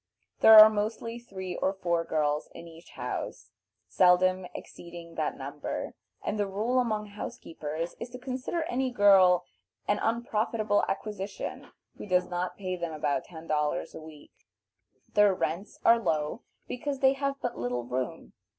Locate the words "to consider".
8.09-8.63